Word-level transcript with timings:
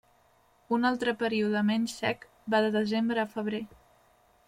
Un 0.77 0.89
altre 0.91 1.13
període 1.19 1.63
menys 1.69 1.99
sec 2.01 2.25
va 2.55 2.65
de 2.67 2.75
desembre 2.81 3.27
a 3.27 3.31
febrer. 3.37 3.65